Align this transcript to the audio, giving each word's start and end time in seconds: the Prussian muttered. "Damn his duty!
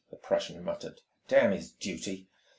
the 0.09 0.15
Prussian 0.17 0.63
muttered. 0.63 1.01
"Damn 1.27 1.51
his 1.51 1.73
duty! 1.73 2.27